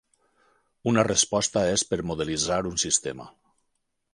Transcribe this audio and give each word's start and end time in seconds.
Una 0.91 1.03
resposta 1.07 1.63
és 1.73 1.83
per 1.91 2.01
modelitzar 2.13 2.61
un 2.71 2.81
sistema. 2.85 3.29